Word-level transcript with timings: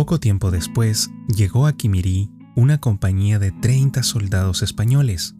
Poco 0.00 0.18
tiempo 0.18 0.50
después 0.50 1.10
llegó 1.28 1.66
a 1.66 1.74
Quimirí 1.74 2.30
una 2.56 2.80
compañía 2.80 3.38
de 3.38 3.52
30 3.52 4.02
soldados 4.02 4.62
españoles, 4.62 5.36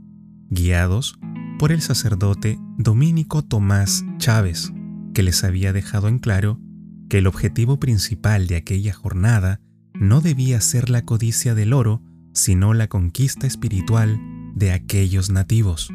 guiados 0.50 1.18
por 1.58 1.72
el 1.72 1.80
sacerdote 1.80 2.58
Domínico 2.76 3.42
Tomás 3.42 4.04
Chávez, 4.18 4.70
que 5.14 5.22
les 5.22 5.44
había 5.44 5.72
dejado 5.72 6.08
en 6.08 6.18
claro 6.18 6.60
que 7.08 7.16
el 7.20 7.26
objetivo 7.26 7.80
principal 7.80 8.48
de 8.48 8.56
aquella 8.56 8.92
jornada 8.92 9.62
no 9.94 10.20
debía 10.20 10.60
ser 10.60 10.90
la 10.90 11.06
codicia 11.06 11.54
del 11.54 11.72
oro, 11.72 12.02
sino 12.34 12.74
la 12.74 12.86
conquista 12.86 13.46
espiritual 13.46 14.20
de 14.54 14.72
aquellos 14.72 15.30
nativos. 15.30 15.90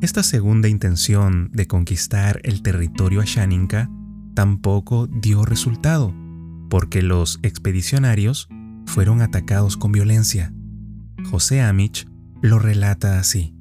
Esta 0.00 0.24
segunda 0.24 0.68
intención 0.68 1.48
de 1.52 1.68
conquistar 1.68 2.40
el 2.42 2.60
territorio 2.62 3.20
asháninca 3.20 3.88
tampoco 4.34 5.06
dio 5.06 5.44
resultado, 5.44 6.12
porque 6.72 7.02
los 7.02 7.38
expedicionarios 7.42 8.48
fueron 8.86 9.20
atacados 9.20 9.76
con 9.76 9.92
violencia. 9.92 10.54
José 11.22 11.60
Amich 11.60 12.08
lo 12.40 12.58
relata 12.58 13.18
así. 13.18 13.54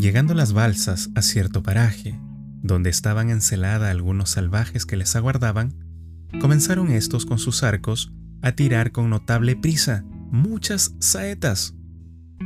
Llegando 0.00 0.34
las 0.34 0.52
balsas 0.52 1.10
a 1.14 1.22
cierto 1.22 1.62
paraje, 1.62 2.20
donde 2.60 2.90
estaban 2.90 3.30
encelada 3.30 3.88
algunos 3.88 4.30
salvajes 4.30 4.84
que 4.84 4.96
les 4.96 5.14
aguardaban, 5.14 5.76
comenzaron 6.40 6.90
estos 6.90 7.24
con 7.24 7.38
sus 7.38 7.62
arcos 7.62 8.12
a 8.42 8.50
tirar 8.50 8.90
con 8.90 9.10
notable 9.10 9.54
prisa 9.54 10.04
muchas 10.32 10.96
saetas, 10.98 11.76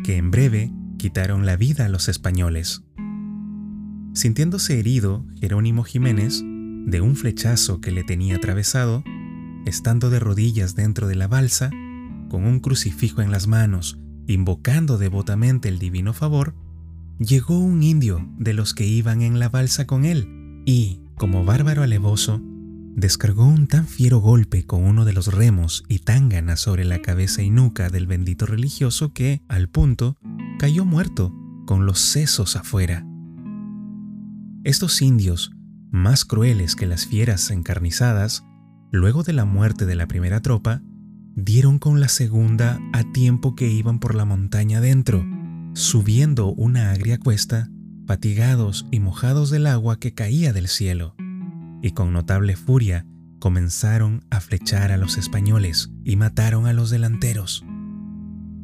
que 0.04 0.18
en 0.18 0.30
breve 0.30 0.70
quitaron 0.98 1.46
la 1.46 1.56
vida 1.56 1.86
a 1.86 1.88
los 1.88 2.10
españoles. 2.10 2.84
Sintiéndose 4.12 4.78
herido, 4.78 5.24
Jerónimo 5.40 5.82
Jiménez, 5.82 6.42
de 6.44 7.00
un 7.00 7.16
flechazo 7.16 7.80
que 7.80 7.90
le 7.90 8.04
tenía 8.04 8.36
atravesado, 8.36 9.02
estando 9.66 10.10
de 10.10 10.18
rodillas 10.18 10.74
dentro 10.74 11.06
de 11.06 11.14
la 11.14 11.28
balsa, 11.28 11.70
con 12.28 12.44
un 12.44 12.60
crucifijo 12.60 13.22
en 13.22 13.30
las 13.30 13.46
manos, 13.46 13.98
invocando 14.26 14.98
devotamente 14.98 15.68
el 15.68 15.78
divino 15.78 16.12
favor, 16.12 16.54
llegó 17.18 17.58
un 17.58 17.82
indio 17.82 18.28
de 18.38 18.52
los 18.52 18.74
que 18.74 18.86
iban 18.86 19.22
en 19.22 19.38
la 19.38 19.48
balsa 19.48 19.86
con 19.86 20.04
él 20.04 20.62
y, 20.66 21.00
como 21.16 21.44
bárbaro 21.44 21.82
alevoso, 21.82 22.40
descargó 22.94 23.46
un 23.46 23.66
tan 23.68 23.86
fiero 23.86 24.18
golpe 24.18 24.66
con 24.66 24.84
uno 24.84 25.04
de 25.04 25.12
los 25.12 25.32
remos 25.32 25.84
y 25.88 26.00
tángana 26.00 26.56
sobre 26.56 26.84
la 26.84 27.00
cabeza 27.00 27.42
y 27.42 27.50
nuca 27.50 27.90
del 27.90 28.06
bendito 28.06 28.44
religioso 28.44 29.12
que, 29.12 29.42
al 29.48 29.68
punto, 29.68 30.16
cayó 30.58 30.84
muerto, 30.84 31.32
con 31.64 31.86
los 31.86 31.98
sesos 32.00 32.56
afuera. 32.56 33.06
Estos 34.64 35.00
indios, 35.00 35.52
más 35.90 36.24
crueles 36.24 36.74
que 36.74 36.86
las 36.86 37.06
fieras 37.06 37.50
encarnizadas, 37.50 38.44
luego 38.90 39.22
de 39.22 39.32
la 39.32 39.44
muerte 39.44 39.86
de 39.86 39.94
la 39.94 40.06
primera 40.06 40.40
tropa, 40.40 40.82
dieron 41.34 41.78
con 41.78 42.00
la 42.00 42.08
segunda 42.08 42.80
a 42.92 43.04
tiempo 43.12 43.54
que 43.54 43.70
iban 43.70 44.00
por 44.00 44.14
la 44.14 44.24
montaña 44.24 44.78
adentro, 44.78 45.24
subiendo 45.74 46.52
una 46.52 46.90
agria 46.90 47.18
cuesta, 47.18 47.70
fatigados 48.06 48.86
y 48.90 49.00
mojados 49.00 49.50
del 49.50 49.66
agua 49.66 49.98
que 49.98 50.14
caía 50.14 50.52
del 50.52 50.68
cielo, 50.68 51.14
y 51.82 51.92
con 51.92 52.12
notable 52.12 52.56
furia 52.56 53.06
comenzaron 53.38 54.24
a 54.30 54.40
flechar 54.40 54.90
a 54.90 54.96
los 54.96 55.16
españoles 55.16 55.92
y 56.04 56.16
mataron 56.16 56.66
a 56.66 56.72
los 56.72 56.90
delanteros. 56.90 57.64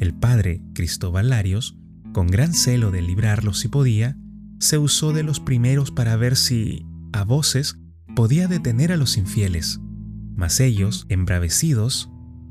El 0.00 0.14
padre 0.14 0.62
Cristóbal 0.74 1.30
Larios, 1.30 1.76
con 2.12 2.26
gran 2.26 2.52
celo 2.52 2.90
de 2.90 3.02
librarlos 3.02 3.60
si 3.60 3.68
podía, 3.68 4.16
se 4.58 4.78
usó 4.78 5.12
de 5.12 5.22
los 5.22 5.40
primeros 5.40 5.90
para 5.90 6.16
ver 6.16 6.36
si, 6.36 6.84
a 7.12 7.22
voces, 7.24 7.78
podía 8.16 8.48
detener 8.48 8.92
a 8.92 8.96
los 8.96 9.16
infieles. 9.16 9.80
Mas 10.36 10.60
ellos, 10.60 11.06
embravecidos, 11.08 12.10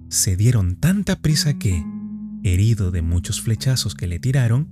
se 0.09 0.35
dieron 0.35 0.75
tanta 0.75 1.19
prisa 1.19 1.57
que, 1.57 1.83
herido 2.43 2.91
de 2.91 3.01
muchos 3.01 3.41
flechazos 3.41 3.95
que 3.95 4.07
le 4.07 4.19
tiraron, 4.19 4.69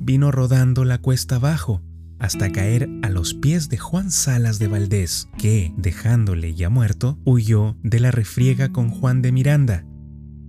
vino 0.00 0.30
rodando 0.30 0.84
la 0.84 0.98
cuesta 0.98 1.36
abajo 1.36 1.82
hasta 2.18 2.50
caer 2.50 2.88
a 3.02 3.10
los 3.10 3.34
pies 3.34 3.68
de 3.68 3.78
Juan 3.78 4.10
Salas 4.10 4.58
de 4.58 4.68
Valdés, 4.68 5.28
que, 5.38 5.72
dejándole 5.76 6.54
ya 6.54 6.68
muerto, 6.68 7.18
huyó 7.24 7.76
de 7.82 8.00
la 8.00 8.10
refriega 8.10 8.72
con 8.72 8.90
Juan 8.90 9.22
de 9.22 9.32
Miranda. 9.32 9.86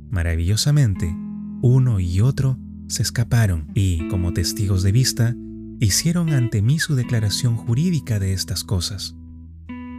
Maravillosamente, 0.10 1.16
uno 1.62 2.00
y 2.00 2.22
otro 2.22 2.58
se 2.88 3.04
escaparon 3.04 3.72
y, 3.76 4.08
como 4.08 4.34
testigos 4.34 4.82
de 4.82 4.92
vista, 4.92 5.36
hicieron 5.80 6.32
ante 6.32 6.62
mí 6.62 6.80
su 6.80 6.96
declaración 6.96 7.56
jurídica 7.56 8.20
de 8.20 8.34
estas 8.34 8.64
cosas. 8.64 9.16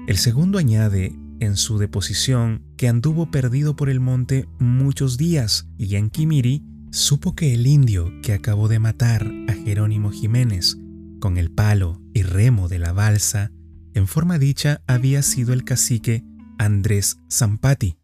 El 0.09 0.19
segundo 0.19 0.59
añade 0.59 1.15
en 1.41 1.57
su 1.57 1.79
deposición 1.79 2.63
que 2.77 2.89
anduvo 2.89 3.31
perdido 3.31 3.75
por 3.75 3.91
el 3.91 4.01
monte 4.01 4.47
muchos 4.59 5.17
días 5.17 5.69
y 5.77 5.97
en 5.97 6.11
Quimiri 6.11 6.65
supo 6.93 7.35
que 7.35 7.55
el 7.55 7.67
indio 7.67 8.13
que 8.23 8.33
acabó 8.33 8.69
de 8.69 8.79
matar 8.79 9.31
a 9.49 9.53
Jerónimo 9.53 10.11
Jiménez 10.11 10.77
con 11.21 11.37
el 11.37 11.51
palo 11.51 12.01
y 12.15 12.23
remo 12.23 12.69
de 12.69 12.79
la 12.79 12.93
balsa, 12.93 13.53
en 13.95 14.07
forma 14.07 14.39
dicha 14.39 14.83
había 14.87 15.23
sido 15.23 15.53
el 15.53 15.65
cacique 15.65 16.25
Andrés 16.59 17.19
Zampati. 17.31 17.97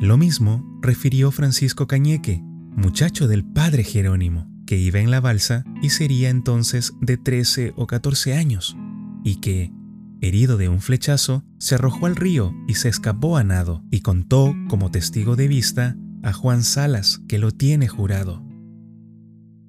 Lo 0.00 0.16
mismo 0.16 0.64
refirió 0.82 1.30
Francisco 1.30 1.86
Cañeque, 1.86 2.40
muchacho 2.42 3.28
del 3.28 3.44
padre 3.44 3.84
Jerónimo, 3.84 4.50
que 4.66 4.76
iba 4.76 4.98
en 4.98 5.10
la 5.10 5.20
balsa 5.20 5.64
y 5.82 5.90
sería 5.90 6.30
entonces 6.30 6.92
de 7.00 7.16
13 7.16 7.72
o 7.76 7.86
14 7.86 8.34
años, 8.34 8.76
y 9.24 9.36
que, 9.36 9.72
herido 10.20 10.56
de 10.56 10.68
un 10.68 10.80
flechazo, 10.80 11.44
se 11.58 11.74
arrojó 11.74 12.06
al 12.06 12.16
río 12.16 12.54
y 12.66 12.74
se 12.74 12.88
escapó 12.88 13.36
a 13.36 13.44
nado, 13.44 13.82
y 13.90 14.00
contó 14.00 14.54
como 14.68 14.90
testigo 14.90 15.36
de 15.36 15.48
vista 15.48 15.96
a 16.22 16.32
Juan 16.32 16.62
Salas, 16.62 17.20
que 17.28 17.38
lo 17.38 17.50
tiene 17.50 17.88
jurado. 17.88 18.44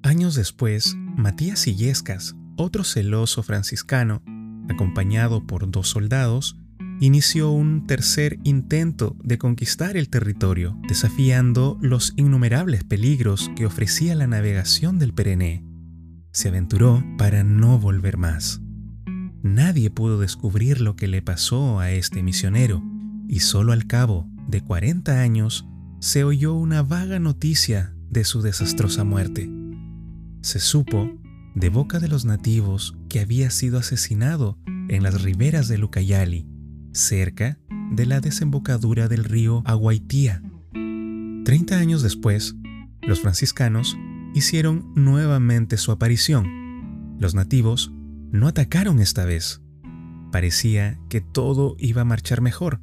Años 0.02 0.34
después, 0.34 0.96
Matías 1.16 1.66
Illescas, 1.66 2.34
otro 2.56 2.84
celoso 2.84 3.42
franciscano, 3.42 4.22
acompañado 4.68 5.46
por 5.46 5.70
dos 5.70 5.88
soldados, 5.88 6.56
inició 7.00 7.50
un 7.50 7.86
tercer 7.86 8.38
intento 8.44 9.16
de 9.22 9.38
conquistar 9.38 9.96
el 9.96 10.08
territorio, 10.08 10.78
desafiando 10.88 11.78
los 11.80 12.12
innumerables 12.16 12.84
peligros 12.84 13.50
que 13.56 13.66
ofrecía 13.66 14.14
la 14.14 14.26
navegación 14.26 14.98
del 14.98 15.14
Perené. 15.14 15.64
Se 16.32 16.48
aventuró 16.48 17.04
para 17.16 17.44
no 17.44 17.78
volver 17.78 18.16
más. 18.16 18.60
Nadie 19.42 19.90
pudo 19.90 20.18
descubrir 20.18 20.80
lo 20.80 20.96
que 20.96 21.06
le 21.06 21.22
pasó 21.22 21.78
a 21.78 21.90
este 21.92 22.22
misionero, 22.22 22.82
y 23.28 23.40
solo 23.40 23.72
al 23.72 23.86
cabo 23.86 24.28
de 24.48 24.62
40 24.62 25.20
años 25.20 25.66
se 26.00 26.24
oyó 26.24 26.54
una 26.54 26.82
vaga 26.82 27.18
noticia 27.18 27.94
de 28.10 28.24
su 28.24 28.42
desastrosa 28.42 29.04
muerte. 29.04 29.50
Se 30.40 30.58
supo, 30.58 31.10
de 31.54 31.68
boca 31.68 31.98
de 31.98 32.08
los 32.08 32.24
nativos, 32.24 32.96
que 33.08 33.20
había 33.20 33.50
sido 33.50 33.78
asesinado 33.78 34.58
en 34.88 35.02
las 35.02 35.22
riberas 35.22 35.68
de 35.68 35.78
Lucayali, 35.78 36.46
cerca 36.92 37.58
de 37.92 38.06
la 38.06 38.20
desembocadura 38.20 39.08
del 39.08 39.24
río 39.24 39.62
Aguaitía. 39.66 40.42
Treinta 41.44 41.78
años 41.78 42.02
después, 42.02 42.56
los 43.02 43.20
franciscanos 43.20 43.96
hicieron 44.34 44.92
nuevamente 44.94 45.76
su 45.76 45.92
aparición. 45.92 47.16
Los 47.18 47.34
nativos 47.34 47.92
no 48.30 48.48
atacaron 48.48 49.00
esta 49.00 49.24
vez. 49.24 49.62
Parecía 50.32 50.98
que 51.08 51.20
todo 51.20 51.76
iba 51.78 52.02
a 52.02 52.04
marchar 52.04 52.40
mejor. 52.40 52.82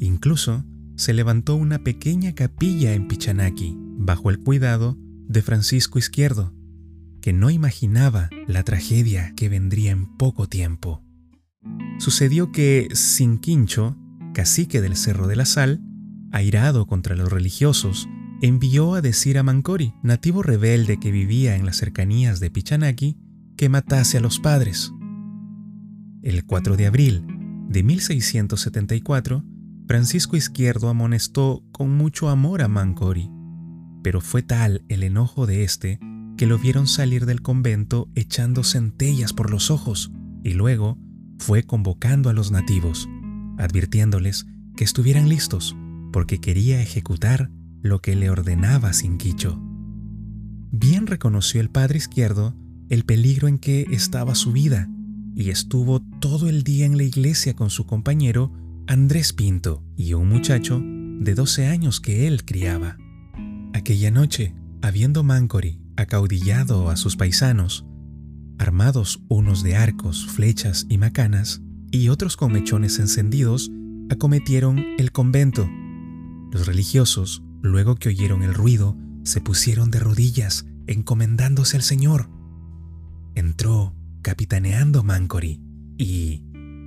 Incluso 0.00 0.64
se 0.96 1.12
levantó 1.12 1.56
una 1.56 1.80
pequeña 1.80 2.34
capilla 2.34 2.94
en 2.94 3.06
Pichanaki, 3.06 3.76
bajo 3.78 4.30
el 4.30 4.40
cuidado 4.40 4.96
de 5.28 5.42
Francisco 5.42 5.98
Izquierdo, 5.98 6.54
que 7.20 7.32
no 7.32 7.50
imaginaba 7.50 8.30
la 8.46 8.62
tragedia 8.62 9.34
que 9.36 9.48
vendría 9.48 9.90
en 9.90 10.16
poco 10.16 10.48
tiempo. 10.48 11.02
Sucedió 11.98 12.52
que 12.52 12.88
Sinquincho, 12.92 13.96
cacique 14.32 14.80
del 14.80 14.96
Cerro 14.96 15.26
de 15.26 15.36
la 15.36 15.44
Sal, 15.44 15.82
airado 16.32 16.86
contra 16.86 17.16
los 17.16 17.30
religiosos, 17.30 18.08
envió 18.42 18.94
a 18.94 19.00
decir 19.00 19.38
a 19.38 19.42
Mancori, 19.42 19.94
nativo 20.02 20.42
rebelde 20.42 20.98
que 21.00 21.10
vivía 21.10 21.56
en 21.56 21.66
las 21.66 21.76
cercanías 21.76 22.38
de 22.40 22.50
Pichanaki, 22.50 23.18
que 23.56 23.68
matase 23.68 24.18
a 24.18 24.20
los 24.20 24.38
padres. 24.38 24.92
El 26.22 26.44
4 26.44 26.76
de 26.76 26.86
abril 26.86 27.24
de 27.68 27.82
1674, 27.82 29.44
Francisco 29.86 30.36
Izquierdo 30.36 30.88
amonestó 30.88 31.64
con 31.72 31.96
mucho 31.96 32.28
amor 32.28 32.62
a 32.62 32.68
Mancori, 32.68 33.30
pero 34.02 34.20
fue 34.20 34.42
tal 34.42 34.84
el 34.88 35.02
enojo 35.02 35.46
de 35.46 35.64
éste 35.64 35.98
que 36.36 36.46
lo 36.46 36.58
vieron 36.58 36.86
salir 36.86 37.24
del 37.26 37.42
convento 37.42 38.10
echando 38.14 38.62
centellas 38.62 39.32
por 39.32 39.50
los 39.50 39.70
ojos 39.70 40.12
y 40.42 40.52
luego 40.54 40.98
fue 41.38 41.62
convocando 41.62 42.28
a 42.28 42.32
los 42.32 42.50
nativos, 42.50 43.08
advirtiéndoles 43.58 44.46
que 44.76 44.84
estuvieran 44.84 45.28
listos 45.28 45.76
porque 46.12 46.40
quería 46.40 46.80
ejecutar 46.80 47.50
lo 47.82 48.00
que 48.00 48.16
le 48.16 48.30
ordenaba 48.30 48.92
Sinquicho. 48.92 49.60
Bien 50.70 51.06
reconoció 51.06 51.60
el 51.60 51.70
padre 51.70 51.98
izquierdo 51.98 52.54
el 52.88 53.04
peligro 53.04 53.48
en 53.48 53.58
que 53.58 53.86
estaba 53.90 54.34
su 54.34 54.52
vida 54.52 54.88
y 55.34 55.50
estuvo 55.50 56.00
todo 56.20 56.48
el 56.48 56.62
día 56.62 56.86
en 56.86 56.96
la 56.96 57.02
iglesia 57.02 57.54
con 57.54 57.70
su 57.70 57.86
compañero 57.86 58.52
Andrés 58.86 59.32
Pinto 59.32 59.82
y 59.96 60.14
un 60.14 60.28
muchacho 60.28 60.80
de 60.82 61.34
12 61.34 61.66
años 61.66 62.00
que 62.00 62.26
él 62.26 62.44
criaba. 62.44 62.96
Aquella 63.74 64.10
noche, 64.10 64.54
habiendo 64.82 65.22
Mancori 65.24 65.80
acaudillado 65.96 66.90
a 66.90 66.96
sus 66.96 67.16
paisanos, 67.16 67.86
armados 68.58 69.22
unos 69.28 69.62
de 69.62 69.76
arcos, 69.76 70.26
flechas 70.26 70.86
y 70.88 70.98
macanas, 70.98 71.62
y 71.90 72.08
otros 72.08 72.36
con 72.36 72.52
mechones 72.52 72.98
encendidos, 72.98 73.70
acometieron 74.10 74.84
el 74.98 75.12
convento. 75.12 75.68
Los 76.52 76.66
religiosos, 76.66 77.42
luego 77.62 77.96
que 77.96 78.10
oyeron 78.10 78.42
el 78.42 78.54
ruido, 78.54 78.96
se 79.24 79.40
pusieron 79.40 79.90
de 79.90 80.00
rodillas, 80.00 80.66
encomendándose 80.86 81.76
al 81.76 81.82
Señor. 81.82 82.28
Entró, 83.36 83.94
capitaneando 84.22 85.04
Mancori, 85.04 85.60
y, 85.98 86.42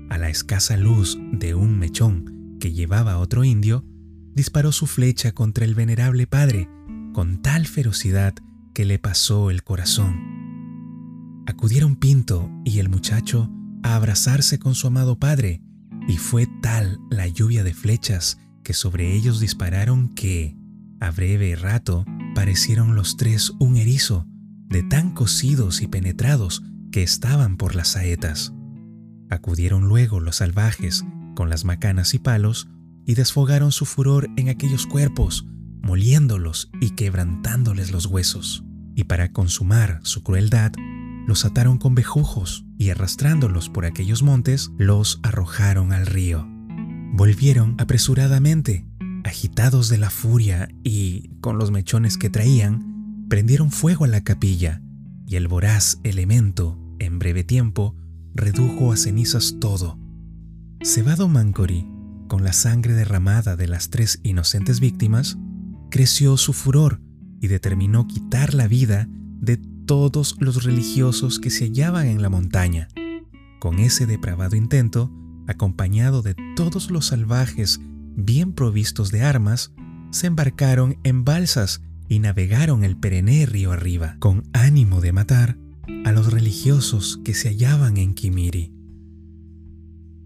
a 0.09 0.17
la 0.17 0.29
escasa 0.29 0.77
luz 0.77 1.17
de 1.31 1.53
un 1.53 1.77
mechón 1.77 2.57
que 2.59 2.73
llevaba 2.73 3.19
otro 3.19 3.43
indio, 3.43 3.85
disparó 4.33 4.71
su 4.71 4.87
flecha 4.87 5.31
contra 5.31 5.63
el 5.63 5.75
venerable 5.75 6.25
padre 6.25 6.67
con 7.13 7.41
tal 7.41 7.67
ferocidad 7.67 8.33
que 8.73 8.83
le 8.83 8.97
pasó 8.97 9.51
el 9.51 9.63
corazón. 9.63 11.43
Acudieron 11.45 11.95
Pinto 11.95 12.49
y 12.65 12.79
el 12.79 12.89
muchacho 12.89 13.51
a 13.83 13.95
abrazarse 13.95 14.57
con 14.57 14.73
su 14.73 14.87
amado 14.87 15.19
padre, 15.19 15.61
y 16.07 16.17
fue 16.17 16.47
tal 16.63 16.99
la 17.11 17.27
lluvia 17.27 17.63
de 17.63 17.75
flechas 17.75 18.39
que 18.63 18.73
sobre 18.73 19.13
ellos 19.13 19.39
dispararon 19.39 20.09
que, 20.15 20.57
a 20.99 21.11
breve 21.11 21.55
rato, 21.55 22.05
parecieron 22.33 22.95
los 22.95 23.17
tres 23.17 23.51
un 23.59 23.77
erizo, 23.77 24.25
de 24.69 24.83
tan 24.83 25.11
cocidos 25.13 25.81
y 25.81 25.87
penetrados 25.87 26.63
que 26.91 27.03
estaban 27.03 27.57
por 27.57 27.75
las 27.75 27.89
saetas. 27.89 28.53
Acudieron 29.29 29.87
luego 29.87 30.19
los 30.19 30.37
salvajes 30.37 31.05
con 31.35 31.49
las 31.49 31.65
macanas 31.65 32.13
y 32.13 32.19
palos 32.19 32.67
y 33.05 33.15
desfogaron 33.15 33.71
su 33.71 33.85
furor 33.85 34.29
en 34.37 34.49
aquellos 34.49 34.85
cuerpos, 34.85 35.47
moliéndolos 35.81 36.69
y 36.81 36.91
quebrantándoles 36.91 37.91
los 37.91 38.05
huesos. 38.05 38.63
Y 38.95 39.05
para 39.05 39.31
consumar 39.31 39.99
su 40.03 40.23
crueldad, 40.23 40.73
los 41.27 41.45
ataron 41.45 41.77
con 41.77 41.95
bejujos 41.95 42.65
y 42.77 42.89
arrastrándolos 42.89 43.69
por 43.69 43.85
aquellos 43.85 44.23
montes, 44.23 44.71
los 44.77 45.19
arrojaron 45.23 45.93
al 45.93 46.05
río. 46.05 46.47
Volvieron 47.13 47.75
apresuradamente, 47.79 48.85
agitados 49.23 49.89
de 49.89 49.97
la 49.97 50.09
furia 50.09 50.69
y, 50.83 51.29
con 51.39 51.57
los 51.57 51.71
mechones 51.71 52.17
que 52.17 52.29
traían, 52.29 52.98
prendieron 53.29 53.71
fuego 53.71 54.05
a 54.05 54.07
la 54.07 54.23
capilla, 54.23 54.81
y 55.25 55.35
el 55.35 55.47
voraz 55.47 55.99
elemento, 56.03 56.79
en 56.97 57.19
breve 57.19 57.43
tiempo, 57.43 57.95
redujo 58.33 58.91
a 58.91 58.97
cenizas 58.97 59.57
todo. 59.61 59.99
Cebado 60.83 61.27
Mancori, 61.29 61.87
con 62.27 62.43
la 62.43 62.53
sangre 62.53 62.93
derramada 62.93 63.55
de 63.55 63.67
las 63.67 63.91
tres 63.91 64.19
inocentes 64.23 64.79
víctimas, 64.79 65.37
creció 65.91 66.37
su 66.37 66.53
furor 66.53 67.01
y 67.39 67.47
determinó 67.47 68.07
quitar 68.07 68.53
la 68.53 68.67
vida 68.67 69.07
de 69.09 69.57
todos 69.85 70.35
los 70.39 70.63
religiosos 70.63 71.39
que 71.39 71.51
se 71.51 71.65
hallaban 71.65 72.07
en 72.07 72.21
la 72.21 72.29
montaña. 72.29 72.87
Con 73.59 73.79
ese 73.79 74.07
depravado 74.07 74.55
intento, 74.55 75.11
acompañado 75.47 76.21
de 76.21 76.35
todos 76.55 76.89
los 76.89 77.07
salvajes 77.07 77.79
bien 78.15 78.53
provistos 78.53 79.11
de 79.11 79.21
armas, 79.21 79.71
se 80.11 80.27
embarcaron 80.27 80.97
en 81.03 81.23
balsas 81.23 81.81
y 82.09 82.19
navegaron 82.19 82.83
el 82.83 82.97
Perené 82.97 83.45
río 83.45 83.71
arriba, 83.71 84.17
con 84.19 84.43
ánimo 84.51 84.99
de 84.99 85.13
matar 85.13 85.57
a 86.03 86.11
los 86.11 86.33
religiosos 86.33 87.21
que 87.23 87.33
se 87.33 87.49
hallaban 87.49 87.97
en 87.97 88.15
Kimiri. 88.15 88.73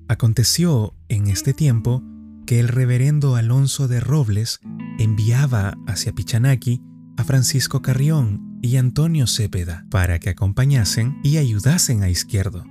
Aconteció 0.07 0.95
en 1.09 1.27
este 1.27 1.53
tiempo 1.53 2.01
que 2.45 2.59
el 2.59 2.67
reverendo 2.67 3.35
Alonso 3.35 3.87
de 3.87 3.99
Robles 3.99 4.59
enviaba 4.97 5.75
hacia 5.87 6.13
Pichanaki 6.13 6.81
a 7.17 7.23
Francisco 7.23 7.81
Carrión 7.81 8.59
y 8.61 8.77
Antonio 8.77 9.27
Cepeda 9.27 9.85
para 9.89 10.19
que 10.19 10.29
acompañasen 10.29 11.19
y 11.23 11.37
ayudasen 11.37 12.01
a 12.01 12.09
Izquierdo. 12.09 12.63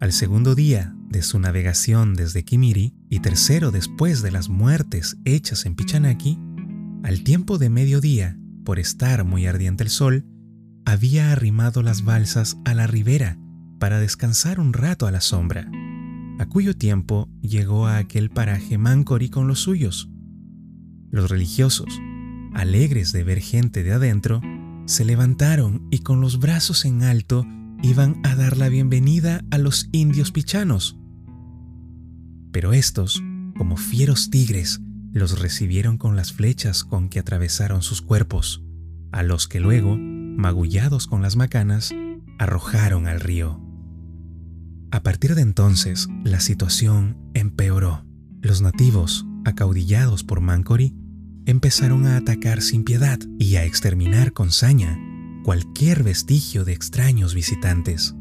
Al 0.00 0.12
segundo 0.12 0.54
día 0.54 0.94
de 1.08 1.22
su 1.22 1.38
navegación 1.38 2.14
desde 2.14 2.44
Kimiri 2.44 2.94
y 3.08 3.20
tercero 3.20 3.70
después 3.70 4.20
de 4.22 4.32
las 4.32 4.48
muertes 4.48 5.16
hechas 5.24 5.64
en 5.64 5.76
Pichanaki, 5.76 6.38
al 7.02 7.24
tiempo 7.24 7.58
de 7.58 7.68
mediodía, 7.68 8.38
por 8.64 8.78
estar 8.78 9.24
muy 9.24 9.46
ardiente 9.46 9.84
el 9.84 9.90
sol, 9.90 10.24
había 10.84 11.32
arrimado 11.32 11.82
las 11.82 12.04
balsas 12.04 12.56
a 12.64 12.74
la 12.74 12.86
ribera 12.86 13.38
para 13.78 13.98
descansar 13.98 14.60
un 14.60 14.72
rato 14.72 15.06
a 15.06 15.10
la 15.10 15.20
sombra, 15.20 15.70
a 16.38 16.46
cuyo 16.46 16.76
tiempo 16.76 17.28
llegó 17.40 17.86
a 17.86 17.98
aquel 17.98 18.30
paraje 18.30 18.78
Mancori 18.78 19.28
con 19.28 19.48
los 19.48 19.60
suyos. 19.60 20.10
Los 21.10 21.30
religiosos, 21.30 22.00
alegres 22.54 23.12
de 23.12 23.24
ver 23.24 23.40
gente 23.40 23.82
de 23.82 23.92
adentro, 23.92 24.40
se 24.86 25.04
levantaron 25.04 25.86
y 25.90 25.98
con 25.98 26.20
los 26.20 26.38
brazos 26.38 26.84
en 26.84 27.02
alto 27.02 27.46
iban 27.82 28.20
a 28.24 28.36
dar 28.36 28.56
la 28.56 28.68
bienvenida 28.68 29.44
a 29.50 29.58
los 29.58 29.88
indios 29.92 30.30
pichanos. 30.30 30.98
Pero 32.52 32.72
estos, 32.72 33.22
como 33.56 33.76
fieros 33.76 34.30
tigres, 34.30 34.80
los 35.12 35.38
recibieron 35.38 35.98
con 35.98 36.16
las 36.16 36.32
flechas 36.32 36.84
con 36.84 37.08
que 37.08 37.18
atravesaron 37.18 37.82
sus 37.82 38.02
cuerpos, 38.02 38.64
a 39.12 39.22
los 39.22 39.46
que 39.46 39.60
luego, 39.60 39.96
magullados 39.96 41.06
con 41.06 41.22
las 41.22 41.36
macanas, 41.36 41.94
arrojaron 42.38 43.06
al 43.06 43.20
río. 43.20 43.60
A 44.90 45.02
partir 45.02 45.34
de 45.34 45.42
entonces, 45.42 46.08
la 46.24 46.40
situación 46.40 47.16
empeoró. 47.34 48.04
Los 48.40 48.62
nativos, 48.62 49.26
acaudillados 49.44 50.24
por 50.24 50.40
Mancori, 50.40 50.94
empezaron 51.46 52.06
a 52.06 52.16
atacar 52.16 52.62
sin 52.62 52.84
piedad 52.84 53.18
y 53.38 53.56
a 53.56 53.64
exterminar 53.64 54.32
con 54.32 54.50
saña 54.50 54.98
cualquier 55.44 56.02
vestigio 56.02 56.64
de 56.64 56.72
extraños 56.72 57.34
visitantes. 57.34 58.14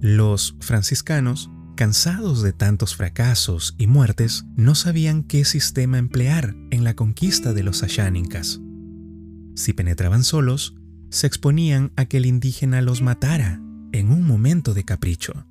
Los 0.00 0.56
franciscanos, 0.60 1.50
cansados 1.80 2.42
de 2.42 2.52
tantos 2.52 2.94
fracasos 2.94 3.74
y 3.78 3.86
muertes, 3.86 4.44
no 4.54 4.74
sabían 4.74 5.22
qué 5.22 5.46
sistema 5.46 5.96
emplear 5.96 6.54
en 6.70 6.84
la 6.84 6.94
conquista 6.94 7.54
de 7.54 7.62
los 7.62 7.82
ashánicas. 7.82 8.60
Si 9.54 9.72
penetraban 9.72 10.22
solos, 10.22 10.74
se 11.08 11.26
exponían 11.26 11.90
a 11.96 12.04
que 12.04 12.18
el 12.18 12.26
indígena 12.26 12.82
los 12.82 13.00
matara 13.00 13.62
en 13.92 14.10
un 14.10 14.26
momento 14.26 14.74
de 14.74 14.84
capricho. 14.84 15.46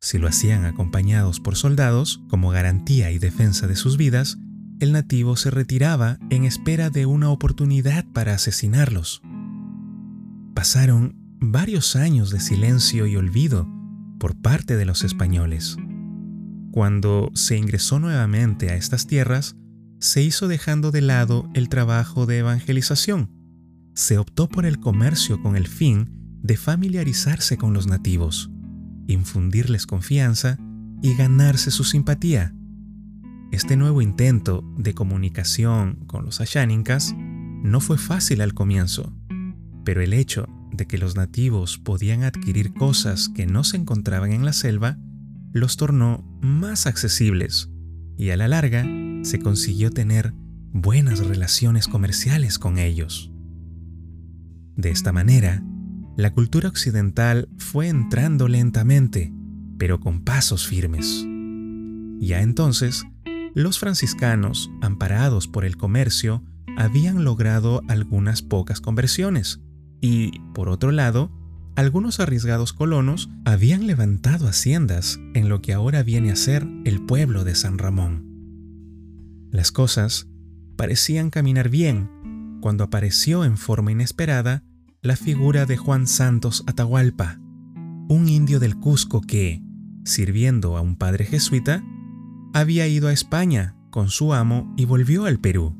Si 0.00 0.18
lo 0.18 0.28
hacían 0.28 0.66
acompañados 0.66 1.40
por 1.40 1.56
soldados, 1.56 2.22
como 2.28 2.50
garantía 2.50 3.10
y 3.10 3.18
defensa 3.18 3.66
de 3.66 3.74
sus 3.74 3.96
vidas, 3.96 4.38
el 4.78 4.92
nativo 4.92 5.34
se 5.34 5.50
retiraba 5.50 6.20
en 6.30 6.44
espera 6.44 6.90
de 6.90 7.06
una 7.06 7.28
oportunidad 7.30 8.04
para 8.12 8.34
asesinarlos. 8.34 9.20
Pasaron 10.54 11.16
varios 11.40 11.96
años 11.96 12.30
de 12.30 12.38
silencio 12.38 13.08
y 13.08 13.16
olvido 13.16 13.75
por 14.18 14.36
parte 14.36 14.76
de 14.76 14.84
los 14.84 15.04
españoles. 15.04 15.76
Cuando 16.72 17.30
se 17.34 17.56
ingresó 17.56 17.98
nuevamente 17.98 18.70
a 18.70 18.76
estas 18.76 19.06
tierras, 19.06 19.56
se 19.98 20.22
hizo 20.22 20.48
dejando 20.48 20.90
de 20.90 21.00
lado 21.00 21.48
el 21.54 21.68
trabajo 21.68 22.26
de 22.26 22.38
evangelización. 22.38 23.30
Se 23.94 24.18
optó 24.18 24.48
por 24.48 24.66
el 24.66 24.78
comercio 24.78 25.42
con 25.42 25.56
el 25.56 25.66
fin 25.68 26.10
de 26.42 26.56
familiarizarse 26.56 27.56
con 27.56 27.72
los 27.72 27.86
nativos, 27.86 28.50
infundirles 29.06 29.86
confianza 29.86 30.58
y 31.02 31.14
ganarse 31.14 31.70
su 31.70 31.84
simpatía. 31.84 32.54
Este 33.52 33.76
nuevo 33.76 34.02
intento 34.02 34.62
de 34.76 34.92
comunicación 34.92 36.04
con 36.06 36.24
los 36.24 36.40
ashánicas 36.40 37.14
no 37.16 37.80
fue 37.80 37.96
fácil 37.96 38.42
al 38.42 38.54
comienzo, 38.54 39.14
pero 39.84 40.02
el 40.02 40.12
hecho 40.12 40.46
de 40.72 40.86
que 40.86 40.98
los 40.98 41.16
nativos 41.16 41.78
podían 41.78 42.22
adquirir 42.22 42.72
cosas 42.72 43.28
que 43.28 43.46
no 43.46 43.64
se 43.64 43.76
encontraban 43.76 44.32
en 44.32 44.44
la 44.44 44.52
selva 44.52 44.98
los 45.52 45.76
tornó 45.76 46.22
más 46.42 46.86
accesibles 46.86 47.70
y 48.16 48.30
a 48.30 48.36
la 48.36 48.48
larga 48.48 48.86
se 49.22 49.38
consiguió 49.38 49.90
tener 49.90 50.34
buenas 50.72 51.20
relaciones 51.20 51.88
comerciales 51.88 52.58
con 52.58 52.78
ellos. 52.78 53.32
De 54.76 54.90
esta 54.90 55.12
manera, 55.12 55.62
la 56.16 56.32
cultura 56.32 56.68
occidental 56.68 57.48
fue 57.56 57.88
entrando 57.88 58.48
lentamente, 58.48 59.32
pero 59.78 60.00
con 60.00 60.24
pasos 60.24 60.66
firmes. 60.66 61.24
Ya 62.18 62.42
entonces, 62.42 63.04
los 63.54 63.78
franciscanos, 63.78 64.70
amparados 64.82 65.48
por 65.48 65.64
el 65.64 65.76
comercio, 65.76 66.44
habían 66.76 67.24
logrado 67.24 67.82
algunas 67.88 68.42
pocas 68.42 68.80
conversiones, 68.82 69.62
y, 70.06 70.40
por 70.54 70.68
otro 70.68 70.92
lado, 70.92 71.32
algunos 71.74 72.20
arriesgados 72.20 72.72
colonos 72.72 73.28
habían 73.44 73.88
levantado 73.88 74.46
haciendas 74.46 75.18
en 75.34 75.48
lo 75.48 75.60
que 75.60 75.72
ahora 75.72 76.04
viene 76.04 76.30
a 76.30 76.36
ser 76.36 76.64
el 76.84 77.04
pueblo 77.04 77.42
de 77.42 77.56
San 77.56 77.76
Ramón. 77.76 78.24
Las 79.50 79.72
cosas 79.72 80.28
parecían 80.76 81.30
caminar 81.30 81.70
bien 81.70 82.08
cuando 82.60 82.84
apareció 82.84 83.44
en 83.44 83.56
forma 83.56 83.90
inesperada 83.90 84.62
la 85.02 85.16
figura 85.16 85.66
de 85.66 85.76
Juan 85.76 86.06
Santos 86.06 86.62
Atahualpa, 86.68 87.40
un 88.08 88.28
indio 88.28 88.60
del 88.60 88.76
Cusco 88.76 89.20
que, 89.20 89.60
sirviendo 90.04 90.76
a 90.76 90.82
un 90.82 90.94
padre 90.94 91.24
jesuita, 91.24 91.82
había 92.54 92.86
ido 92.86 93.08
a 93.08 93.12
España 93.12 93.74
con 93.90 94.08
su 94.08 94.34
amo 94.34 94.72
y 94.76 94.84
volvió 94.84 95.24
al 95.24 95.40
Perú. 95.40 95.76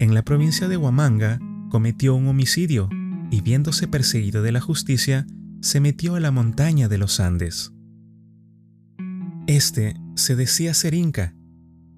En 0.00 0.12
la 0.12 0.24
provincia 0.24 0.66
de 0.66 0.76
Huamanga 0.76 1.38
cometió 1.70 2.14
un 2.14 2.28
homicidio 2.28 2.90
y 3.30 3.40
viéndose 3.40 3.88
perseguido 3.88 4.42
de 4.42 4.52
la 4.52 4.60
justicia, 4.60 5.26
se 5.62 5.80
metió 5.80 6.16
a 6.16 6.20
la 6.20 6.30
montaña 6.30 6.88
de 6.88 6.98
los 6.98 7.20
Andes. 7.20 7.72
Este 9.46 9.96
se 10.14 10.36
decía 10.36 10.74
ser 10.74 10.92
inca, 10.92 11.34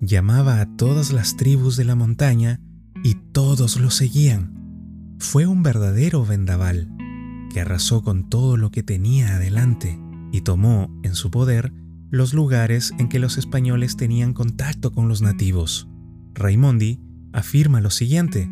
llamaba 0.00 0.60
a 0.60 0.76
todas 0.76 1.12
las 1.12 1.36
tribus 1.36 1.76
de 1.76 1.84
la 1.84 1.96
montaña 1.96 2.60
y 3.02 3.14
todos 3.32 3.80
lo 3.80 3.90
seguían. 3.90 5.16
Fue 5.18 5.46
un 5.46 5.62
verdadero 5.62 6.24
vendaval 6.24 6.88
que 7.52 7.60
arrasó 7.60 8.02
con 8.02 8.28
todo 8.28 8.56
lo 8.56 8.70
que 8.70 8.82
tenía 8.82 9.36
adelante 9.36 9.98
y 10.32 10.40
tomó 10.40 10.88
en 11.02 11.14
su 11.14 11.30
poder 11.30 11.72
los 12.10 12.34
lugares 12.34 12.92
en 12.98 13.08
que 13.08 13.18
los 13.18 13.38
españoles 13.38 13.96
tenían 13.96 14.34
contacto 14.34 14.92
con 14.92 15.08
los 15.08 15.22
nativos. 15.22 15.88
Raimondi 16.34 17.00
afirma 17.32 17.80
lo 17.80 17.90
siguiente. 17.90 18.50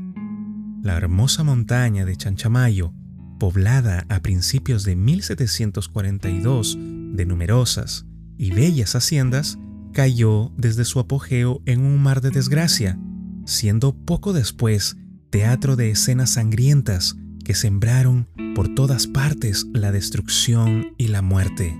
La 0.82 0.96
hermosa 0.96 1.44
montaña 1.44 2.06
de 2.06 2.16
Chanchamayo, 2.16 2.94
poblada 3.38 4.06
a 4.08 4.20
principios 4.20 4.82
de 4.84 4.96
1742 4.96 6.78
de 7.12 7.26
numerosas 7.26 8.06
y 8.38 8.52
bellas 8.52 8.94
haciendas, 8.94 9.58
cayó 9.92 10.52
desde 10.56 10.86
su 10.86 10.98
apogeo 10.98 11.60
en 11.66 11.80
un 11.80 12.02
mar 12.02 12.22
de 12.22 12.30
desgracia, 12.30 12.98
siendo 13.44 13.94
poco 13.94 14.32
después 14.32 14.96
teatro 15.28 15.76
de 15.76 15.90
escenas 15.90 16.30
sangrientas 16.30 17.14
que 17.44 17.54
sembraron 17.54 18.26
por 18.54 18.74
todas 18.74 19.06
partes 19.06 19.66
la 19.74 19.92
destrucción 19.92 20.94
y 20.96 21.08
la 21.08 21.20
muerte. 21.20 21.78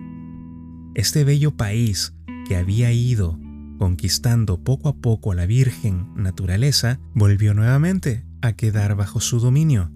Este 0.95 1.25
bello 1.25 1.57
país 1.57 2.12
que 2.47 2.57
había 2.57 2.92
ido 2.92 3.38
conquistando 3.78 4.62
poco 4.62 4.90
a 4.90 4.97
poco 4.97 5.33
a 5.33 5.35
la 5.35 5.47
virgen 5.47 6.12
naturaleza, 6.14 7.00
volvió 7.14 7.54
nuevamente 7.54 8.30
a 8.43 8.53
quedar 8.53 8.97
bajo 8.97 9.21
su 9.21 9.41
dominio, 9.41 9.91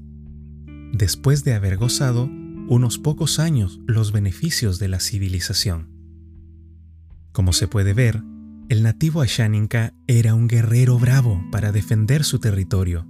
después 0.93 1.45
de 1.45 1.55
haber 1.55 1.77
gozado 1.77 2.31
unos 2.69 2.99
pocos 2.99 3.39
años 3.39 3.81
los 3.87 4.13
beneficios 4.13 4.79
de 4.79 4.89
la 4.89 5.01
civilización. 5.01 5.91
Como 7.33 7.53
se 7.53 7.69
puede 7.69 7.93
ver, 7.95 8.23
el 8.69 8.83
nativo 8.83 9.21
Ashaninka 9.21 9.93
era 10.07 10.35
un 10.35 10.49
guerrero 10.49 10.99
bravo 10.99 11.45
para 11.51 11.73
defender 11.73 12.25
su 12.25 12.39
territorio. 12.39 13.07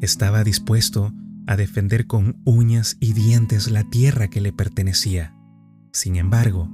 Estaba 0.00 0.42
dispuesto 0.42 1.12
a 1.46 1.56
defender 1.56 2.06
con 2.06 2.40
uñas 2.44 2.96
y 2.98 3.12
dientes 3.12 3.70
la 3.70 3.88
tierra 3.88 4.28
que 4.28 4.40
le 4.40 4.52
pertenecía. 4.52 5.36
Sin 5.92 6.16
embargo, 6.16 6.70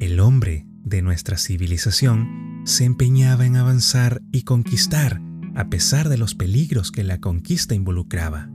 el 0.00 0.20
hombre 0.20 0.66
de 0.84 1.02
nuestra 1.02 1.38
civilización 1.38 2.62
se 2.64 2.84
empeñaba 2.84 3.46
en 3.46 3.56
avanzar 3.56 4.22
y 4.30 4.42
conquistar 4.42 5.20
a 5.58 5.70
pesar 5.70 6.08
de 6.08 6.18
los 6.18 6.36
peligros 6.36 6.92
que 6.92 7.02
la 7.02 7.18
conquista 7.18 7.74
involucraba. 7.74 8.48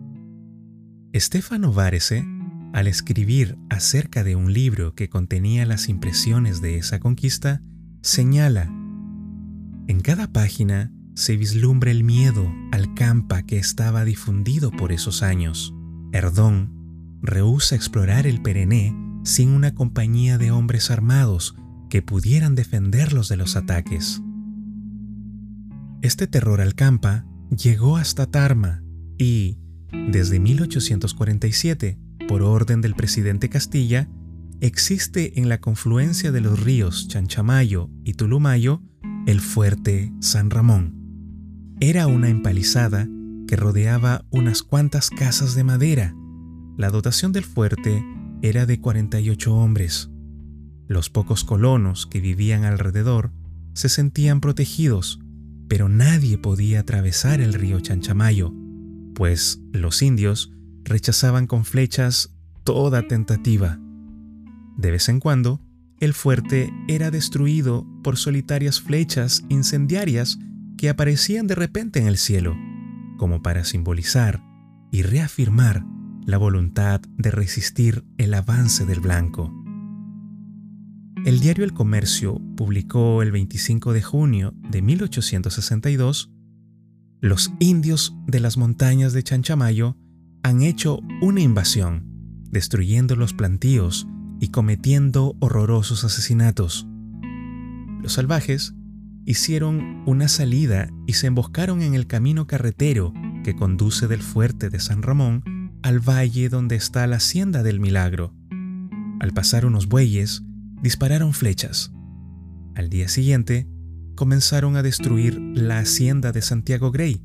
Estefano 1.12 1.74
Varese, 1.74 2.26
al 2.72 2.88
escribir 2.88 3.58
acerca 3.70 4.24
de 4.24 4.38
un 4.38 4.54
libro 4.54 4.96
que 4.96 5.10
contenía 5.10 5.66
las 5.66 5.90
impresiones 5.90 6.62
de 6.62 6.78
esa 6.78 7.02
conquista, 7.02 7.62
señala, 8.02 8.72
en 9.90 10.00
cada 10.02 10.32
página 10.32 10.94
se 11.14 11.36
vislumbra 11.36 11.92
el 11.92 12.06
miedo 12.06 12.50
al 12.72 12.94
campa 12.94 13.44
que 13.44 13.58
estaba 13.58 14.06
difundido 14.06 14.72
por 14.72 14.94
esos 14.94 15.24
años. 15.24 15.76
Erdón 16.14 16.72
rehúsa 17.22 17.76
explorar 17.76 18.28
el 18.28 18.42
Perené 18.42 18.96
sin 19.26 19.50
una 19.50 19.76
compañía 19.76 20.38
de 20.38 20.52
hombres 20.52 20.90
armados 20.90 21.54
que 21.90 22.02
pudieran 22.02 22.56
defenderlos 22.56 23.28
de 23.28 23.36
los 23.36 23.58
ataques. 23.58 24.22
Este 26.04 26.28
terror 26.28 26.60
al 26.60 26.76
campa 26.76 27.26
llegó 27.50 27.96
hasta 27.96 28.26
Tarma 28.26 28.84
y, 29.18 29.58
desde 30.12 30.38
1847, 30.42 31.98
por 32.28 32.42
orden 32.42 32.82
del 32.82 32.94
presidente 32.94 33.48
Castilla, 33.48 34.10
existe 34.60 35.40
en 35.40 35.48
la 35.48 35.62
confluencia 35.62 36.34
de 36.34 36.42
los 36.42 36.62
ríos 36.62 37.08
Chanchamayo 37.08 37.90
y 38.04 38.16
Tulumayo 38.16 38.82
el 39.28 39.40
fuerte 39.40 40.12
San 40.20 40.50
Ramón. 40.50 40.94
Era 41.80 42.08
una 42.08 42.28
empalizada 42.28 43.08
que 43.48 43.56
rodeaba 43.56 44.26
unas 44.30 44.62
cuantas 44.62 45.10
casas 45.10 45.56
de 45.56 45.64
madera. 45.64 46.14
La 46.78 46.90
dotación 46.90 47.32
del 47.32 47.46
fuerte 47.46 48.04
era 48.42 48.66
de 48.66 48.82
48 48.82 49.56
hombres. 49.56 50.12
Los 50.86 51.10
pocos 51.10 51.46
colonos 51.46 52.08
que 52.08 52.20
vivían 52.20 52.66
alrededor 52.66 53.32
se 53.74 53.88
sentían 53.88 54.42
protegidos, 54.42 55.23
pero 55.68 55.90
nadie 55.90 56.38
podía 56.38 56.82
atravesar 56.82 57.42
el 57.42 57.54
río 57.54 57.80
Chanchamayo, 57.80 58.54
pues 59.16 59.60
los 59.72 60.02
indios 60.02 60.52
rechazaban 60.84 61.48
con 61.48 61.66
flechas 61.66 62.36
toda 62.64 63.08
tentativa. 63.08 63.80
De 64.78 64.92
vez 64.92 65.10
en 65.10 65.20
cuando, 65.20 65.62
el 66.00 66.14
fuerte 66.14 66.72
era 66.88 67.12
destruido 67.12 67.88
por 68.04 68.18
solitarias 68.18 68.82
flechas 68.82 69.44
incendiarias 69.50 70.38
que 70.78 70.90
aparecían 70.90 71.48
de 71.48 71.56
repente 71.56 72.00
en 72.00 72.08
el 72.08 72.18
cielo, 72.18 72.56
como 73.18 73.42
para 73.42 73.64
simbolizar 73.64 74.44
y 74.92 75.04
reafirmar 75.04 75.86
la 76.26 76.38
voluntad 76.38 77.02
de 77.18 77.32
resistir 77.32 78.04
el 78.18 78.34
avance 78.34 78.86
del 78.86 79.00
blanco. 79.00 79.63
El 81.26 81.40
diario 81.40 81.64
El 81.64 81.74
Comercio 81.74 82.42
publicó 82.58 83.22
el 83.22 83.32
25 83.32 83.94
de 83.94 84.02
junio 84.02 84.54
de 84.70 84.82
1862 84.82 86.30
Los 87.22 87.54
indios 87.60 88.14
de 88.28 88.42
las 88.42 88.58
montañas 88.58 89.14
de 89.14 89.24
Chanchamayo 89.24 89.96
han 90.44 90.64
hecho 90.64 91.00
una 91.22 91.40
invasión, 91.40 92.04
destruyendo 92.52 93.16
los 93.16 93.34
plantíos 93.34 94.06
y 94.42 94.50
cometiendo 94.50 95.38
horrorosos 95.40 96.04
asesinatos. 96.04 96.86
Los 98.02 98.14
salvajes 98.14 98.74
hicieron 99.26 100.04
una 100.06 100.28
salida 100.28 100.90
y 101.08 101.14
se 101.14 101.28
emboscaron 101.28 101.82
en 101.82 101.94
el 101.94 102.06
camino 102.06 102.48
carretero 102.48 103.14
que 103.46 103.56
conduce 103.56 104.08
del 104.08 104.22
fuerte 104.22 104.70
de 104.70 104.82
San 104.82 105.02
Ramón 105.02 105.72
al 105.84 106.00
valle 106.00 106.50
donde 106.50 106.76
está 106.76 107.08
la 107.08 107.18
hacienda 107.18 107.64
del 107.64 107.80
milagro. 107.80 108.34
Al 109.22 109.32
pasar 109.32 109.66
unos 109.66 109.88
bueyes, 109.88 110.44
dispararon 110.84 111.34
flechas. 111.34 111.92
Al 112.76 112.90
día 112.90 113.08
siguiente, 113.08 113.68
comenzaron 114.16 114.76
a 114.76 114.84
destruir 114.84 115.40
la 115.40 115.80
hacienda 115.80 116.32
de 116.32 116.42
Santiago 116.42 116.92
Grey, 116.92 117.24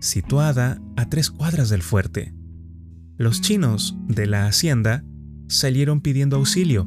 situada 0.00 0.80
a 0.96 1.08
tres 1.08 1.30
cuadras 1.30 1.70
del 1.70 1.82
fuerte. 1.82 2.34
Los 3.16 3.40
chinos 3.40 3.96
de 4.06 4.26
la 4.26 4.46
hacienda 4.46 5.04
salieron 5.48 6.02
pidiendo 6.02 6.36
auxilio, 6.36 6.86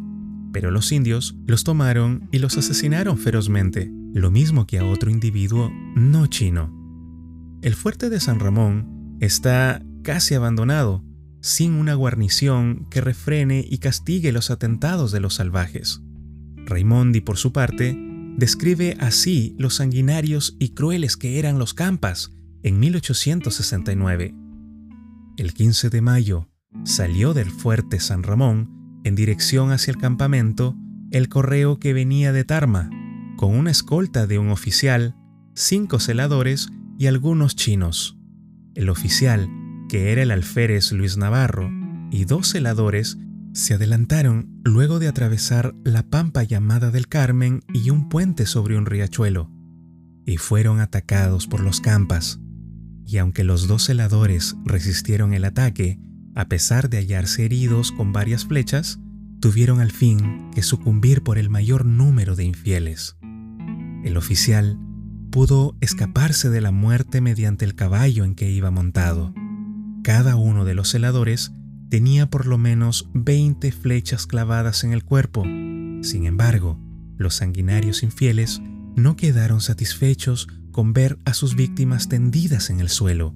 pero 0.53 0.71
los 0.71 0.91
indios 0.91 1.35
los 1.47 1.63
tomaron 1.63 2.29
y 2.31 2.39
los 2.39 2.57
asesinaron 2.57 3.17
ferozmente, 3.17 3.91
lo 4.13 4.31
mismo 4.31 4.67
que 4.67 4.79
a 4.79 4.85
otro 4.85 5.09
individuo 5.09 5.71
no 5.95 6.27
chino. 6.27 6.71
El 7.61 7.75
fuerte 7.75 8.09
de 8.09 8.19
San 8.19 8.39
Ramón 8.39 9.17
está 9.19 9.83
casi 10.03 10.35
abandonado 10.35 11.03
sin 11.41 11.73
una 11.73 11.95
guarnición 11.95 12.87
que 12.89 13.01
refrene 13.01 13.65
y 13.67 13.79
castigue 13.79 14.31
los 14.31 14.51
atentados 14.51 15.11
de 15.11 15.19
los 15.19 15.35
salvajes. 15.35 16.01
Raimondi, 16.65 17.21
por 17.21 17.37
su 17.37 17.51
parte, 17.51 17.97
describe 18.37 18.97
así 18.99 19.55
los 19.57 19.75
sanguinarios 19.75 20.55
y 20.59 20.69
crueles 20.69 21.17
que 21.17 21.39
eran 21.39 21.59
los 21.59 21.73
campas 21.73 22.31
en 22.63 22.79
1869. 22.79 24.33
El 25.37 25.53
15 25.53 25.89
de 25.89 26.01
mayo 26.01 26.49
salió 26.83 27.33
del 27.33 27.49
fuerte 27.51 27.99
San 27.99 28.23
Ramón 28.23 29.01
en 29.03 29.15
dirección 29.15 29.71
hacia 29.71 29.91
el 29.91 29.97
campamento 29.97 30.75
el 31.11 31.27
correo 31.27 31.79
que 31.79 31.93
venía 31.93 32.31
de 32.31 32.45
Tarma, 32.45 32.89
con 33.35 33.55
una 33.55 33.71
escolta 33.71 34.27
de 34.27 34.39
un 34.39 34.49
oficial, 34.49 35.15
cinco 35.55 35.99
celadores 35.99 36.69
y 36.97 37.07
algunos 37.07 37.55
chinos. 37.55 38.17
El 38.75 38.89
oficial 38.89 39.49
que 39.89 40.13
era 40.13 40.21
el 40.21 40.31
alférez 40.31 40.93
Luis 40.93 41.17
Navarro, 41.17 41.69
y 42.11 42.25
dos 42.25 42.47
celadores 42.47 43.17
se 43.53 43.73
adelantaron 43.73 44.61
luego 44.63 44.99
de 44.99 45.07
atravesar 45.07 45.75
la 45.83 46.03
pampa 46.03 46.43
llamada 46.43 46.91
del 46.91 47.07
Carmen 47.07 47.61
y 47.73 47.89
un 47.89 48.09
puente 48.09 48.45
sobre 48.45 48.77
un 48.77 48.85
riachuelo, 48.85 49.51
y 50.25 50.37
fueron 50.37 50.79
atacados 50.79 51.47
por 51.47 51.59
los 51.61 51.81
campas. 51.81 52.39
Y 53.05 53.17
aunque 53.17 53.43
los 53.43 53.67
dos 53.67 53.83
celadores 53.83 54.55
resistieron 54.63 55.33
el 55.33 55.43
ataque, 55.43 55.99
a 56.35 56.47
pesar 56.47 56.89
de 56.89 56.97
hallarse 56.97 57.43
heridos 57.43 57.91
con 57.91 58.13
varias 58.13 58.45
flechas, 58.45 58.99
tuvieron 59.41 59.81
al 59.81 59.91
fin 59.91 60.49
que 60.53 60.61
sucumbir 60.61 61.23
por 61.23 61.37
el 61.37 61.49
mayor 61.49 61.85
número 61.85 62.35
de 62.35 62.45
infieles. 62.45 63.17
El 64.03 64.15
oficial 64.15 64.79
pudo 65.31 65.75
escaparse 65.81 66.49
de 66.49 66.61
la 66.61 66.71
muerte 66.71 67.21
mediante 67.21 67.65
el 67.65 67.75
caballo 67.75 68.23
en 68.23 68.35
que 68.35 68.49
iba 68.49 68.71
montado. 68.71 69.33
Cada 70.03 70.35
uno 70.35 70.63
de 70.63 70.75
los 70.75 70.89
celadores 70.89 71.51
tenía 71.91 72.29
por 72.29 72.47
lo 72.47 72.57
menos 72.57 73.09
20 73.13 73.69
flechas 73.73 74.25
clavadas 74.25 74.85
en 74.85 74.93
el 74.93 75.03
cuerpo. 75.03 75.43
Sin 75.43 76.25
embargo, 76.25 76.79
los 77.17 77.35
sanguinarios 77.35 78.01
infieles 78.01 78.61
no 78.95 79.17
quedaron 79.17 79.59
satisfechos 79.59 80.47
con 80.71 80.93
ver 80.93 81.19
a 81.25 81.33
sus 81.33 81.57
víctimas 81.57 82.07
tendidas 82.07 82.69
en 82.69 82.79
el 82.79 82.87
suelo, 82.87 83.35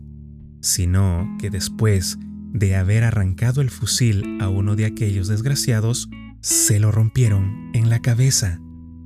sino 0.62 1.36
que 1.38 1.50
después 1.50 2.18
de 2.54 2.78
haber 2.78 3.04
arrancado 3.04 3.60
el 3.60 3.70
fusil 3.70 4.38
a 4.40 4.48
uno 4.48 4.78
de 4.78 4.86
aquellos 4.86 5.28
desgraciados, 5.28 6.10
se 6.40 6.80
lo 6.80 6.94
rompieron 6.94 7.72
en 7.74 7.90
la 7.90 8.00
cabeza. 8.02 8.62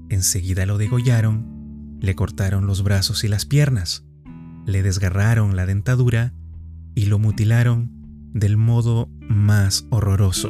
Enseguida 0.09 0.67
lo 0.67 0.77
degollaron, 0.77 1.97
le 1.99 2.13
cortaron 2.13 2.67
los 2.67 2.83
brazos 2.83 3.23
y 3.23 3.27
las 3.27 3.47
piernas, 3.47 4.05
le 4.67 4.83
desgarraron 4.83 5.55
la 5.55 5.65
dentadura 5.65 6.35
y 6.93 7.05
lo 7.05 7.17
mutilaron 7.17 7.98
del 8.33 8.57
modo 8.57 9.09
más 9.27 9.87
horroroso. 9.89 10.49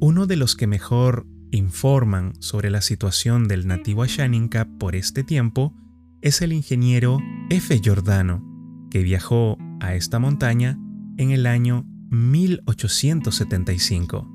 Uno 0.00 0.26
de 0.26 0.36
los 0.36 0.56
que 0.56 0.66
mejor 0.66 1.28
informan 1.50 2.32
sobre 2.40 2.70
la 2.70 2.80
situación 2.80 3.46
del 3.48 3.66
nativo 3.66 4.02
Ashaninka 4.02 4.66
por 4.78 4.96
este 4.96 5.24
tiempo 5.24 5.74
es 6.20 6.42
el 6.42 6.52
ingeniero 6.52 7.18
F. 7.50 7.80
Giordano, 7.80 8.44
que 8.90 9.02
viajó 9.02 9.56
a 9.80 9.94
esta 9.94 10.18
montaña 10.18 10.78
en 11.16 11.30
el 11.30 11.46
año 11.46 11.86
1875. 12.10 14.30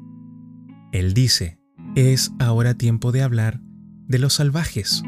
Él 0.92 1.14
dice, 1.14 1.60
es 1.96 2.32
ahora 2.40 2.74
tiempo 2.76 3.12
de 3.12 3.22
hablar 3.22 3.62
de 4.08 4.18
los 4.20 4.34
salvajes. 4.34 5.04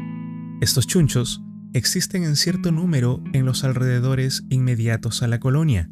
Estos 0.60 0.86
chunchos 0.86 1.42
existen 1.72 2.24
en 2.24 2.36
cierto 2.36 2.70
número 2.72 3.22
en 3.32 3.46
los 3.46 3.64
alrededores 3.64 4.44
inmediatos 4.48 5.22
a 5.22 5.28
la 5.28 5.40
colonia, 5.40 5.90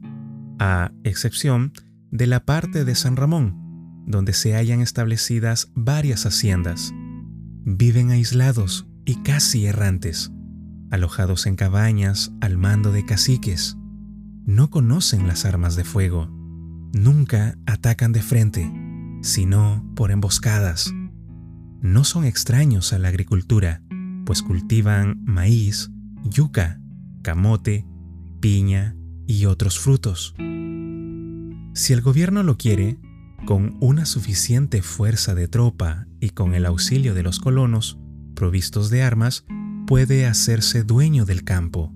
a 0.60 0.92
excepción 1.02 1.72
de 2.12 2.26
la 2.26 2.44
parte 2.44 2.84
de 2.84 2.94
San 2.94 3.16
Ramón, 3.16 4.04
donde 4.06 4.34
se 4.34 4.54
hallan 4.54 4.82
establecidas 4.82 5.72
varias 5.74 6.26
haciendas. 6.26 6.92
Viven 7.64 8.10
aislados 8.10 8.86
y 9.06 9.22
casi 9.22 9.66
errantes, 9.66 10.30
alojados 10.90 11.46
en 11.46 11.56
cabañas 11.56 12.32
al 12.40 12.58
mando 12.58 12.92
de 12.92 13.06
caciques. 13.06 13.76
No 14.44 14.70
conocen 14.70 15.26
las 15.26 15.44
armas 15.46 15.76
de 15.76 15.84
fuego. 15.84 16.28
Nunca 16.92 17.56
atacan 17.66 18.12
de 18.12 18.22
frente, 18.22 18.70
sino 19.22 19.90
por 19.96 20.10
emboscadas. 20.10 20.92
No 21.80 22.04
son 22.04 22.26
extraños 22.26 22.92
a 22.92 22.98
la 22.98 23.08
agricultura, 23.08 23.82
pues 24.26 24.42
cultivan 24.42 25.22
maíz, 25.24 25.90
yuca, 26.24 26.80
camote, 27.22 27.86
piña 28.40 28.96
y 29.30 29.46
otros 29.46 29.78
frutos. 29.78 30.34
Si 31.72 31.92
el 31.92 32.00
gobierno 32.00 32.42
lo 32.42 32.56
quiere, 32.56 32.98
con 33.46 33.76
una 33.80 34.04
suficiente 34.04 34.82
fuerza 34.82 35.36
de 35.36 35.46
tropa 35.46 36.08
y 36.18 36.30
con 36.30 36.54
el 36.54 36.66
auxilio 36.66 37.14
de 37.14 37.22
los 37.22 37.38
colonos, 37.38 37.96
provistos 38.34 38.90
de 38.90 39.02
armas, 39.02 39.44
puede 39.86 40.26
hacerse 40.26 40.82
dueño 40.82 41.26
del 41.26 41.44
campo. 41.44 41.94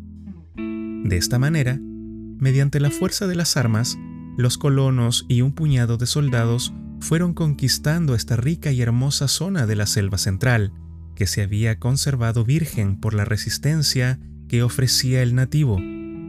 De 0.57 1.17
esta 1.17 1.41
manera, 1.41 1.79
mediante 1.81 2.79
la 2.79 2.91
fuerza 2.91 3.27
de 3.27 3.35
las 3.35 3.57
armas, 3.57 3.99
los 4.37 4.57
colonos 4.57 5.27
y 5.29 5.43
un 5.43 5.53
puñado 5.53 5.97
de 5.97 6.07
soldados 6.07 6.73
fueron 7.01 7.35
conquistando 7.35 8.15
esta 8.15 8.37
rica 8.37 8.71
y 8.71 8.81
hermosa 8.81 9.27
zona 9.27 9.67
de 9.67 9.75
la 9.75 9.87
selva 9.87 10.19
central, 10.19 10.73
que 11.17 11.27
se 11.27 11.43
había 11.43 11.81
conservado 11.81 12.45
virgen 12.45 13.01
por 13.01 13.13
la 13.13 13.25
resistencia 13.25 14.21
que 14.49 14.63
ofrecía 14.63 15.23
el 15.23 15.35
nativo, 15.35 15.81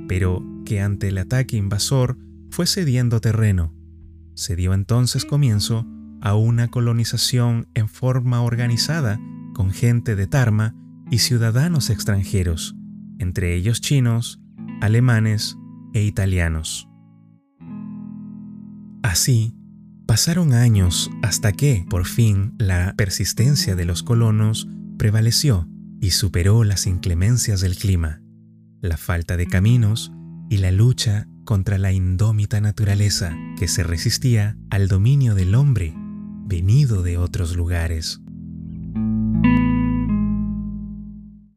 pero 0.07 0.54
que 0.65 0.81
ante 0.81 1.07
el 1.07 1.17
ataque 1.17 1.55
invasor 1.55 2.17
fue 2.50 2.67
cediendo 2.67 3.22
terreno. 3.22 3.74
Se 4.34 4.55
dio 4.55 4.74
entonces 4.74 5.24
comienzo 5.24 5.86
a 6.22 6.36
una 6.36 6.67
colonización 6.67 7.67
en 7.74 7.88
forma 7.88 8.41
organizada 8.41 9.19
con 9.53 9.72
gente 9.72 10.15
de 10.15 10.27
Tarma 10.27 10.75
y 11.10 11.19
ciudadanos 11.19 11.89
extranjeros, 11.89 12.75
entre 13.19 13.56
ellos 13.56 13.80
chinos, 13.80 14.41
alemanes 14.82 15.56
e 15.93 16.04
italianos. 16.04 16.89
Así, 19.04 19.56
pasaron 20.08 20.54
años 20.54 21.10
hasta 21.21 21.51
que, 21.51 21.86
por 21.89 22.06
fin, 22.06 22.54
la 22.58 22.95
persistencia 22.97 23.75
de 23.75 23.86
los 23.86 24.04
colonos 24.04 24.67
prevaleció 24.97 25.69
y 26.01 26.12
superó 26.12 26.63
las 26.63 26.88
inclemencias 26.88 27.62
del 27.62 27.75
clima, 27.75 28.21
la 28.82 28.97
falta 28.97 29.38
de 29.38 29.45
caminos 29.45 30.12
y 30.49 30.58
la 30.58 30.71
lucha 30.71 31.27
contra 31.43 31.77
la 31.77 31.91
indómita 31.91 32.60
naturaleza 32.62 33.36
que 33.58 33.67
se 33.67 33.84
resistía 33.84 34.58
al 34.69 34.88
dominio 34.88 35.36
del 35.36 35.55
hombre 35.55 35.93
venido 36.47 37.03
de 37.03 37.17
otros 37.17 37.55
lugares. 37.55 38.21